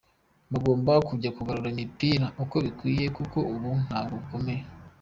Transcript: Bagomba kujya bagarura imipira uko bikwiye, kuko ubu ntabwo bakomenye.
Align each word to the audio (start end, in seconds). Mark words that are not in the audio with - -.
Bagomba 0.51 0.93
kujya 1.07 1.33
bagarura 1.37 1.69
imipira 1.73 2.25
uko 2.43 2.55
bikwiye, 2.65 3.05
kuko 3.17 3.37
ubu 3.53 3.69
ntabwo 3.85 4.13
bakomenye. 4.19 4.65